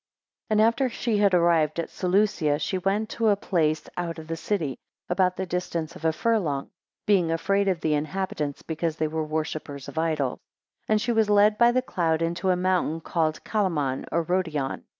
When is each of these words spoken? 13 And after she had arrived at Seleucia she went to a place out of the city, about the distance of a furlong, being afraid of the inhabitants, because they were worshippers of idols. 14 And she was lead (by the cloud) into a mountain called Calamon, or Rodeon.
13 0.49 0.59
And 0.59 0.67
after 0.67 0.89
she 0.89 1.17
had 1.19 1.35
arrived 1.35 1.79
at 1.79 1.91
Seleucia 1.91 2.57
she 2.57 2.79
went 2.79 3.07
to 3.09 3.27
a 3.27 3.35
place 3.35 3.87
out 3.95 4.17
of 4.17 4.25
the 4.27 4.35
city, 4.35 4.79
about 5.09 5.35
the 5.35 5.45
distance 5.45 5.95
of 5.95 6.03
a 6.05 6.11
furlong, 6.11 6.71
being 7.05 7.31
afraid 7.31 7.67
of 7.67 7.81
the 7.81 7.93
inhabitants, 7.93 8.63
because 8.63 8.95
they 8.95 9.07
were 9.07 9.23
worshippers 9.23 9.87
of 9.87 9.99
idols. 9.99 10.39
14 10.87 10.87
And 10.89 11.01
she 11.01 11.11
was 11.11 11.29
lead 11.29 11.59
(by 11.59 11.71
the 11.71 11.83
cloud) 11.83 12.23
into 12.23 12.49
a 12.49 12.55
mountain 12.55 13.01
called 13.01 13.43
Calamon, 13.43 14.05
or 14.11 14.23
Rodeon. 14.25 14.85